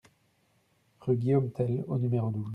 [1.01, 2.49] Rue Guillaume Tell au numéro douze